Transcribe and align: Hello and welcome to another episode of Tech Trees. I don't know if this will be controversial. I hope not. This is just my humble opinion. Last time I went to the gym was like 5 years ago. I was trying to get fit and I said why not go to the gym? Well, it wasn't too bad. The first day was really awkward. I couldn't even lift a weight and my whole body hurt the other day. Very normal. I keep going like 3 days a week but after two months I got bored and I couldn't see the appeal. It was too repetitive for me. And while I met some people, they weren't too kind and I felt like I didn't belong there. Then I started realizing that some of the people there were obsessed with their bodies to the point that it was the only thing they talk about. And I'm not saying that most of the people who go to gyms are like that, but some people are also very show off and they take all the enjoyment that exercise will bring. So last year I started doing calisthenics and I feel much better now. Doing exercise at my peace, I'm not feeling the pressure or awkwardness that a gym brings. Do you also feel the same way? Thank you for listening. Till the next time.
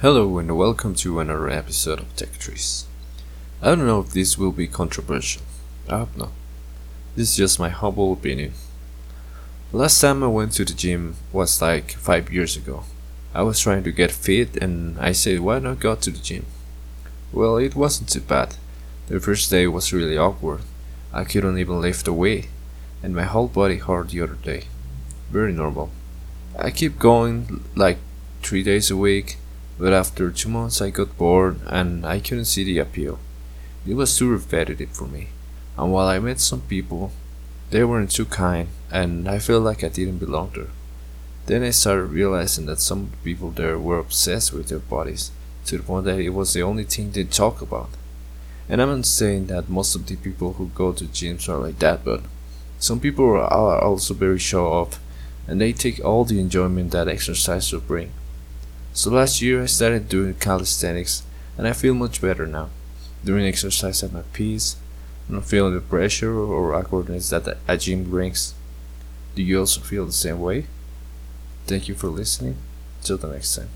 Hello 0.00 0.38
and 0.38 0.56
welcome 0.56 0.94
to 0.94 1.18
another 1.18 1.50
episode 1.50 1.98
of 1.98 2.14
Tech 2.14 2.38
Trees. 2.38 2.86
I 3.60 3.70
don't 3.70 3.84
know 3.84 3.98
if 3.98 4.10
this 4.10 4.38
will 4.38 4.52
be 4.52 4.68
controversial. 4.68 5.42
I 5.88 5.98
hope 5.98 6.16
not. 6.16 6.30
This 7.16 7.30
is 7.30 7.36
just 7.36 7.58
my 7.58 7.68
humble 7.68 8.12
opinion. 8.12 8.52
Last 9.72 10.00
time 10.00 10.22
I 10.22 10.28
went 10.28 10.52
to 10.52 10.64
the 10.64 10.72
gym 10.72 11.16
was 11.32 11.60
like 11.60 11.90
5 11.90 12.32
years 12.32 12.56
ago. 12.56 12.84
I 13.34 13.42
was 13.42 13.58
trying 13.58 13.82
to 13.82 13.90
get 13.90 14.12
fit 14.12 14.56
and 14.58 14.96
I 15.00 15.10
said 15.10 15.40
why 15.40 15.58
not 15.58 15.80
go 15.80 15.96
to 15.96 16.10
the 16.12 16.18
gym? 16.18 16.46
Well, 17.32 17.56
it 17.56 17.74
wasn't 17.74 18.10
too 18.10 18.20
bad. 18.20 18.54
The 19.08 19.18
first 19.18 19.50
day 19.50 19.66
was 19.66 19.92
really 19.92 20.16
awkward. 20.16 20.60
I 21.12 21.24
couldn't 21.24 21.58
even 21.58 21.80
lift 21.80 22.06
a 22.06 22.12
weight 22.12 22.46
and 23.02 23.16
my 23.16 23.24
whole 23.24 23.48
body 23.48 23.78
hurt 23.78 24.10
the 24.10 24.20
other 24.20 24.36
day. 24.36 24.66
Very 25.32 25.52
normal. 25.52 25.90
I 26.56 26.70
keep 26.70 27.00
going 27.00 27.64
like 27.74 27.98
3 28.42 28.62
days 28.62 28.92
a 28.92 28.96
week 28.96 29.38
but 29.78 29.92
after 29.92 30.30
two 30.30 30.48
months 30.48 30.82
I 30.82 30.90
got 30.90 31.16
bored 31.16 31.60
and 31.66 32.04
I 32.04 32.18
couldn't 32.20 32.46
see 32.46 32.64
the 32.64 32.78
appeal. 32.78 33.18
It 33.86 33.94
was 33.94 34.16
too 34.16 34.28
repetitive 34.30 34.90
for 34.90 35.06
me. 35.06 35.28
And 35.76 35.92
while 35.92 36.08
I 36.08 36.18
met 36.18 36.40
some 36.40 36.62
people, 36.62 37.12
they 37.70 37.84
weren't 37.84 38.10
too 38.10 38.24
kind 38.24 38.68
and 38.90 39.28
I 39.28 39.38
felt 39.38 39.62
like 39.62 39.84
I 39.84 39.88
didn't 39.88 40.18
belong 40.18 40.50
there. 40.54 40.68
Then 41.46 41.62
I 41.62 41.70
started 41.70 42.06
realizing 42.06 42.66
that 42.66 42.80
some 42.80 43.04
of 43.04 43.10
the 43.12 43.16
people 43.18 43.50
there 43.50 43.78
were 43.78 43.98
obsessed 43.98 44.52
with 44.52 44.68
their 44.68 44.80
bodies 44.80 45.30
to 45.66 45.78
the 45.78 45.82
point 45.82 46.04
that 46.06 46.18
it 46.18 46.30
was 46.30 46.52
the 46.52 46.62
only 46.62 46.84
thing 46.84 47.12
they 47.12 47.24
talk 47.24 47.62
about. 47.62 47.90
And 48.68 48.82
I'm 48.82 48.94
not 48.94 49.06
saying 49.06 49.46
that 49.46 49.70
most 49.70 49.94
of 49.94 50.06
the 50.06 50.16
people 50.16 50.54
who 50.54 50.68
go 50.74 50.92
to 50.92 51.04
gyms 51.04 51.48
are 51.48 51.58
like 51.58 51.78
that, 51.78 52.04
but 52.04 52.22
some 52.78 53.00
people 53.00 53.24
are 53.24 53.82
also 53.82 54.12
very 54.12 54.38
show 54.38 54.66
off 54.66 55.00
and 55.46 55.60
they 55.60 55.72
take 55.72 56.04
all 56.04 56.24
the 56.24 56.40
enjoyment 56.40 56.90
that 56.90 57.08
exercise 57.08 57.72
will 57.72 57.80
bring. 57.80 58.12
So 58.92 59.10
last 59.10 59.40
year 59.40 59.62
I 59.62 59.66
started 59.66 60.08
doing 60.08 60.34
calisthenics 60.34 61.22
and 61.56 61.66
I 61.66 61.72
feel 61.72 61.94
much 61.94 62.20
better 62.20 62.46
now. 62.46 62.70
Doing 63.24 63.46
exercise 63.46 64.02
at 64.02 64.12
my 64.12 64.22
peace, 64.32 64.76
I'm 65.28 65.36
not 65.36 65.44
feeling 65.44 65.74
the 65.74 65.80
pressure 65.80 66.34
or 66.38 66.74
awkwardness 66.74 67.30
that 67.30 67.58
a 67.66 67.76
gym 67.76 68.04
brings. 68.04 68.54
Do 69.34 69.42
you 69.42 69.60
also 69.60 69.80
feel 69.80 70.06
the 70.06 70.12
same 70.12 70.40
way? 70.40 70.66
Thank 71.66 71.88
you 71.88 71.94
for 71.94 72.08
listening. 72.08 72.56
Till 73.02 73.18
the 73.18 73.28
next 73.28 73.54
time. 73.54 73.68